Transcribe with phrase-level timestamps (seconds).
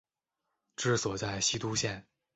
[0.77, 2.07] 治所在西都县。